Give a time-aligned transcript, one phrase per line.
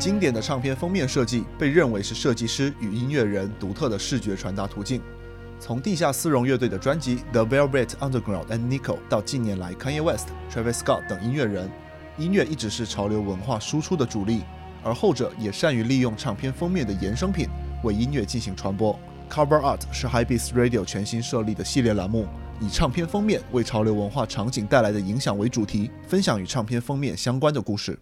[0.00, 5.02] 经典的唱片封面设计被认为是设计师与音乐人独特的视觉传达途径。
[5.60, 11.70] 从地下丝绒乐队的专辑《The Velvet Underground and Nico》到近年来 Kanye West、Travis Scott 等音乐人，
[12.16, 14.40] 音乐一直是潮流文化输出的主力，
[14.82, 17.46] 而后者也善于利用唱片封面的衍生品
[17.84, 18.98] 为音乐进行传播。
[19.30, 22.26] Cover Art 是 Hypebeast Radio 全新设立的系列栏目，
[22.58, 27.98] 以唱片封面为潮流文化场景带来的影响为主题，分享与唱片封面相关的故事。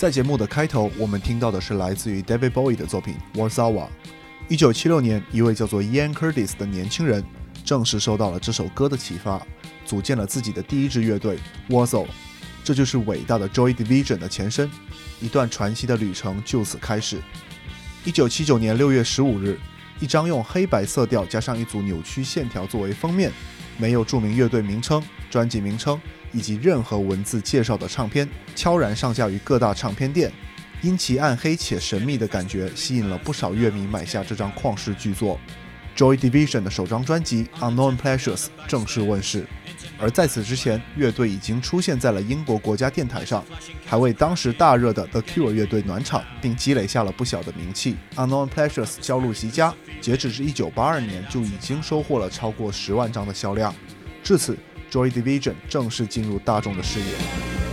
[0.00, 3.74] 在节目的开头，我们听到的是来自于 David Bowie 的作品《Warsaw》。
[4.48, 7.22] 一九七六年，一位叫做 Ian Curtis 的年轻人
[7.66, 9.46] 正式受到了这首歌的启发，
[9.84, 11.38] 组建了自己的第一支乐队
[11.68, 12.06] Warsaw。
[12.64, 14.70] 这就是伟大的 Joy Division 的前身，
[15.20, 17.18] 一段传奇的旅程就此开始。
[18.06, 19.58] 一九七九年六月十五日，
[20.00, 23.30] 一张用黑白色调加上一组扭曲线条作为封面，
[23.76, 26.00] 没有著名乐队名称、专辑名称
[26.32, 30.32] 以及任何文字介绍的唱片，悄然上架于各大唱片店。
[30.82, 35.38] 因其暗黑且神秘的感觉，吸引了不少乐迷买下这张旷世巨作。
[35.94, 39.46] Joy Division 的首张专辑《Unknown Pleasures》正式问世。
[39.98, 43.44] 而在此之前，乐队已经出现在了英国国家电台上，
[43.84, 47.96] 还为当时大热的 The Cure 乐队暖场，并积累下了不小的名气。
[48.16, 53.74] Unknown Pleasures 销路极佳，截止至1982年就已经收获了超过十万张的销量。
[54.22, 54.56] 至此
[54.90, 57.69] ，Joy Division 正式进入大众的视野。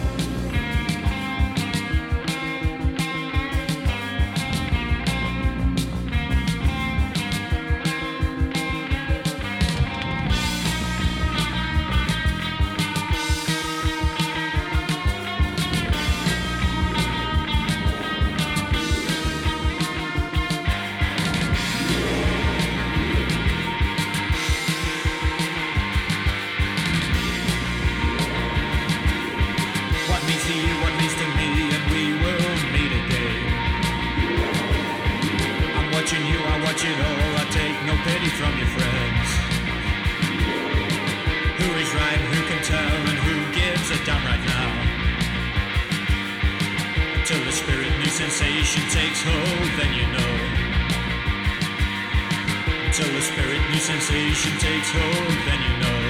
[53.88, 56.02] sensation takes hold, then you know.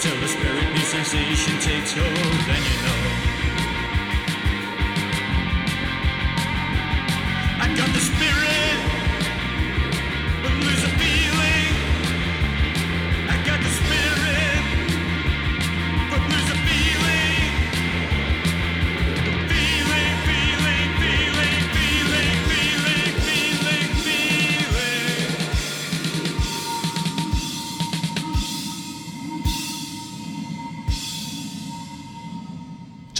[0.00, 2.97] Till the spirit new sensation takes hold, then you know.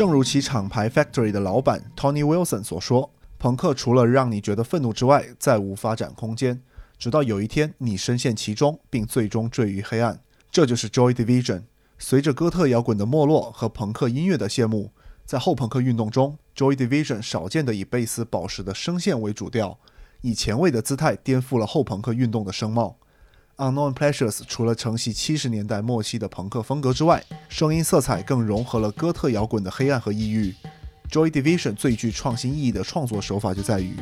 [0.08, 6.62] 正如其厂牌 Factory 的老板 Tony Wilson 所说：“朋克除了让你觉得愤怒之外，再无发展空间。
[6.98, 10.18] 直到有一天，你深陷其中，并最终坠于黑暗。
[10.50, 11.64] 这就是 Joy Division。
[11.98, 14.92] 随着哥特摇滚的没落和朋克音乐的谢幕，
[15.26, 19.78] 在后朋克运动中，Joy Division 少见的以贝斯宝石的声线为主调，
[20.22, 22.96] 以前卫的姿态颠覆了后朋克运动的声貌。”
[23.58, 30.54] Unknown Pleasures 除了承袭七十年代末期的朋克风格之外，声音色彩更融合了哥特摇滚的黑暗和抑郁。
[31.10, 33.96] Joy Division 最具创新意义的创作手法就在于，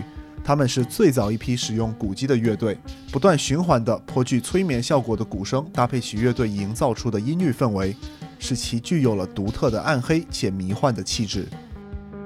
[0.45, 2.77] 他们是最早一批使用鼓机的乐队，
[3.11, 7.97] 不断循环的颇具催眠效果的鼓声搭配起乐队营造出的音律氛围，
[8.39, 11.49] 使其具有了独特的暗黑且迷幻的气质。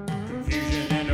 [0.05, 1.07] Confusion and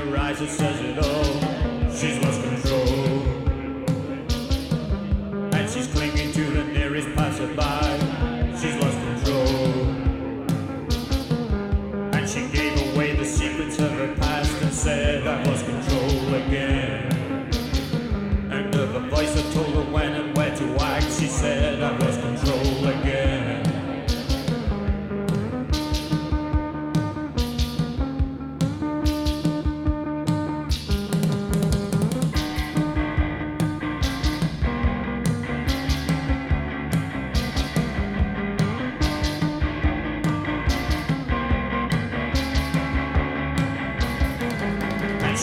[15.24, 15.57] that was.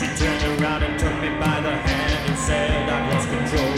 [0.05, 3.74] She turned around and took me by the hand and said I've lost control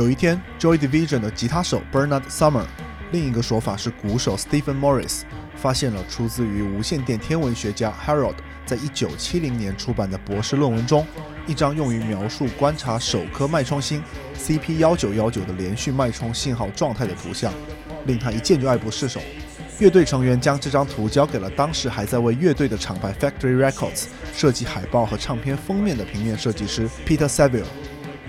[0.00, 2.64] 有一天，Joy Division 的吉他手 Bernard Summer，
[3.12, 5.24] 另一个说法是鼓手 Stephen Morris，
[5.54, 11.06] 发现了出自于无线电天文学家 Harold 在1970年出版的博士论文中，
[11.46, 14.02] 一张用于描述观察首颗脉冲星
[14.38, 17.52] CP1919 的连续脉冲信号状态的图像，
[18.06, 19.20] 令他一见就爱不释手。
[19.80, 27.66] 乐队成员将这张图交给了当时还在为乐队的厂牌 Factory Records 设计海报和唱片封面的平面设计师 Peter Saville。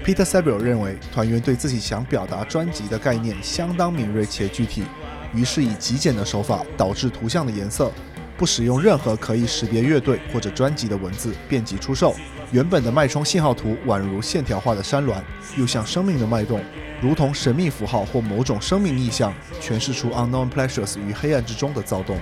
[0.04, 4.84] Peter Saville 认为团员对自己想表达专辑的概念相当敏锐且具体，
[5.32, 7.92] 于是以极简的手法导致图像的颜色
[8.36, 12.16] 不使用任何可以识别乐队或者专辑的文字，遍及出售。
[12.52, 15.24] 原本的脉冲信号图宛如线条化的山峦，
[15.56, 16.60] 又像生命的脉动，
[17.00, 19.32] 如同神秘符号或某种生命意象，
[19.62, 22.18] 诠释出 Unknown Pleasures 于黑暗之中的躁动。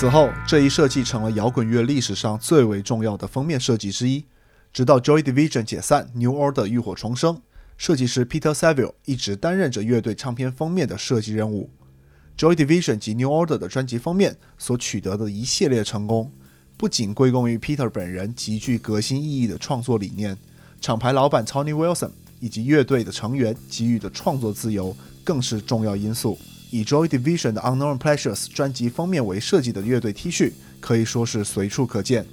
[0.00, 4.24] 此后，这一设计成了摇滚乐历史上最为重要的封面设计之一。
[4.72, 7.42] 直到 Joy Division 解散，New Order 浴火重生，
[7.76, 11.68] 设计师 Peter Saville 一直担任着乐队唱片封面的设计任务。
[12.38, 16.32] Joy Division 及 New Order 的专辑封面所取得的一系列成功，
[16.78, 20.34] 不仅归功于 Peter 本人极具革新意义的创作理念，
[20.80, 26.38] 厂牌老板 Tony Wilson 以及乐队的成员给予的创作自由更是重要因素。
[26.70, 32.24] 以 Joy Division 的 Unknown Pleasures 专辑封面为设计的乐队 T 恤可以说是随处可见。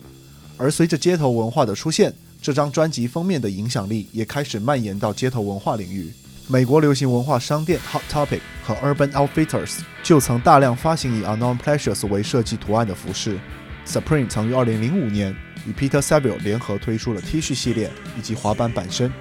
[0.57, 6.11] 而随着街头文化的出现，这张专辑封面的影响力也开始蔓延到街头文化领域。
[6.47, 13.37] 美国流行文化商店 Hot Topic 和 Urban Outfitters 就曾大量发行以 Unknown Pleasures 为设计图案的服饰。
[13.85, 19.11] Supreme 曾于2005年与 Peter Saville 联合推出了 T 恤系列以及滑板板身，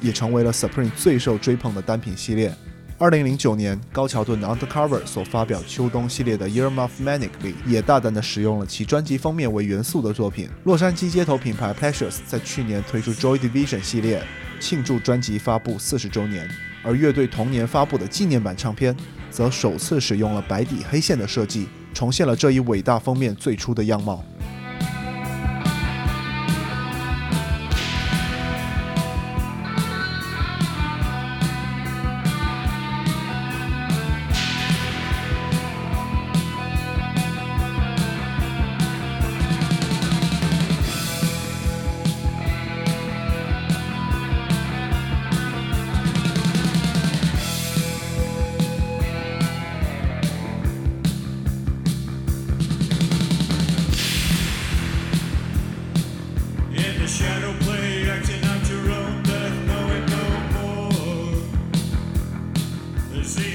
[0.00, 2.54] 也成为了 Supreme 最受追捧的单品系列。
[3.00, 10.50] 二零零九年，高桥盾的 Undercover 所发表秋冬系列的 Yearmouth Manic 里，也大胆地使用了其专辑封面为元素的作品。
[10.64, 14.20] 洛杉矶街头品牌 Pleasures 在去年推出 Joy Division 系列，
[14.58, 16.50] 庆祝专辑发布四十周年。
[16.82, 18.96] 而乐队同年发布的纪念版唱片，
[19.30, 24.24] 则首次使用了白底黑线的设计，重现了这一伟大封面最初的样貌。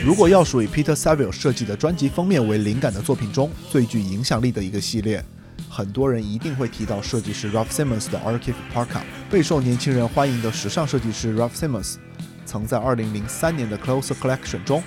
[0.03, 5.23] 如果要数以 Peter Saville 设计的专辑封面为灵感的作品中最具影响力的一个系列，
[5.69, 8.99] 很多人一定会提到设计师 Ralph Simmons 的 Archive Parka。
[9.31, 11.95] 备受年轻人欢迎的时尚设计师 Ralph Simmons，
[12.45, 14.83] 曾在2003年的 Closer Collection 中，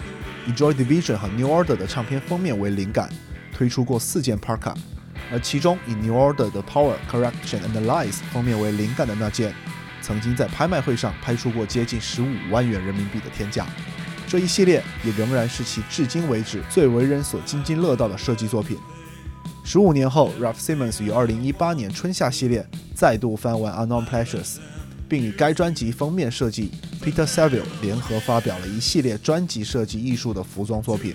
[0.46, 3.08] 以 Joy Division 和 New Order 的唱片封面为灵感，
[3.54, 4.74] 推出过四件 Parka，
[5.32, 9.54] 而其中以 New Order 的 Power, Correction and Lies 封面为灵感的那件，
[10.02, 13.66] 曾经在拍卖会上拍出过接近十五万元人民币的天价。
[14.28, 18.76] 这一系列也仍然是其至今为止最为人所津津乐道的设计作品。
[19.64, 24.56] 十五年后，Ralph Simmons 于二零一八年春夏系列再度翻完 Unknown Pleasures，
[25.08, 26.70] 并与该专辑封面设计
[27.02, 31.14] Peter Saville 联合发表了一系列专辑设计艺术的服装作品。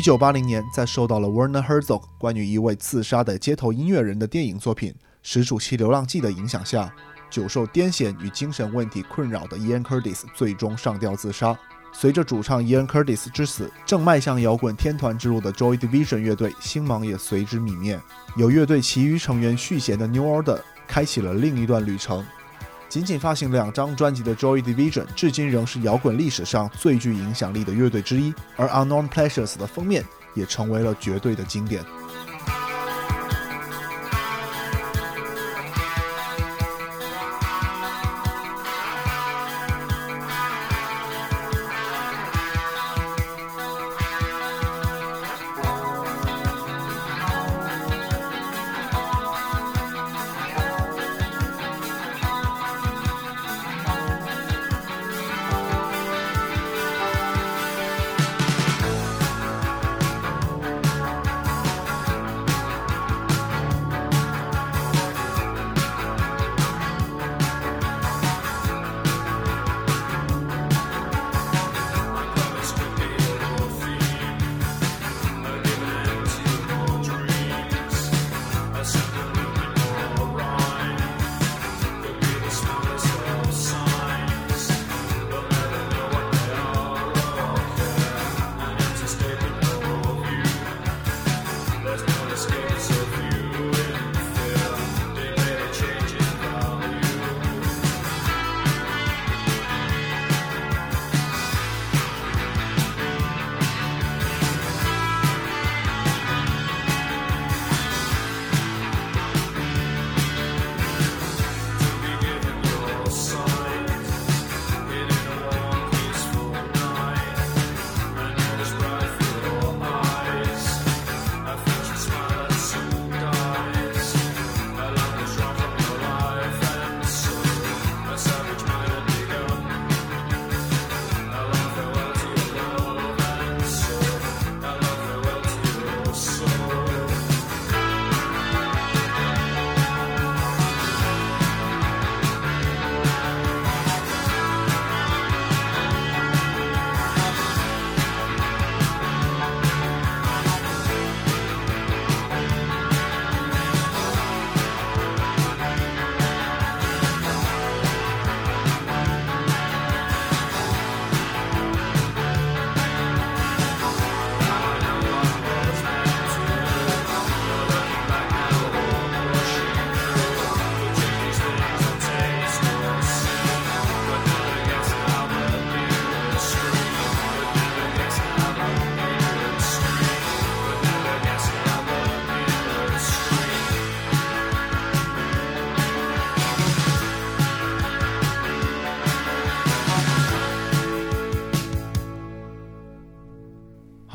[0.00, 4.90] 一九八零年，在受到了 Werner Herzog 关于一位自杀的街头音乐人的电影作品
[5.22, 6.90] 《史主期流浪记》的影响下，
[7.28, 11.54] 久受癫痫与精神问题困扰的 Ian Curtis 最终上吊自杀。
[11.92, 18.00] 随着主唱 Ian Curtis 之死，正迈向摇滚天团之路的 Joy Division 乐队星芒也随之泯灭。
[18.36, 22.24] 有乐队其余成员续弦的 New Order 开启了另一段旅程。
[22.90, 30.04] 仅仅发行两张专辑的 Joy Division 至今仍是摇滚历史上最具影响力的乐队之一，而 Unknown Pleasures 的封面
[30.34, 31.84] 也成为了绝对的经典。